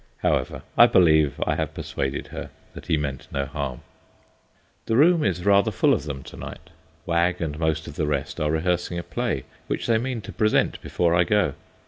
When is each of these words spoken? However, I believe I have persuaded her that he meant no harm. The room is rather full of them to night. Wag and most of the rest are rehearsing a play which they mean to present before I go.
However, 0.23 0.63
I 0.75 0.87
believe 0.87 1.35
I 1.45 1.53
have 1.53 1.75
persuaded 1.75 2.29
her 2.29 2.49
that 2.73 2.87
he 2.87 2.97
meant 2.97 3.27
no 3.31 3.45
harm. 3.45 3.81
The 4.87 4.95
room 4.95 5.23
is 5.23 5.45
rather 5.45 5.69
full 5.69 5.93
of 5.93 6.05
them 6.05 6.23
to 6.23 6.35
night. 6.37 6.71
Wag 7.05 7.39
and 7.39 7.59
most 7.59 7.85
of 7.87 7.97
the 7.97 8.07
rest 8.07 8.39
are 8.39 8.49
rehearsing 8.49 8.97
a 8.97 9.03
play 9.03 9.43
which 9.67 9.85
they 9.85 9.99
mean 9.99 10.21
to 10.21 10.33
present 10.33 10.81
before 10.81 11.13
I 11.13 11.23
go. 11.23 11.53